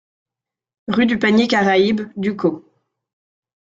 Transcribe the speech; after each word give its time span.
Rue 0.87 1.05
du 1.05 1.19
Panier 1.19 1.47
Caraïbe, 1.47 2.09
Ducos 2.17 2.65